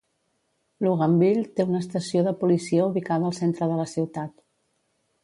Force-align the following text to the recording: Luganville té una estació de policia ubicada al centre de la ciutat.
Luganville 0.85 1.43
té 1.59 1.65
una 1.71 1.81
estació 1.85 2.23
de 2.29 2.33
policia 2.39 2.87
ubicada 2.87 3.29
al 3.29 3.37
centre 3.41 3.69
de 3.73 3.77
la 3.83 3.87
ciutat. 3.93 4.35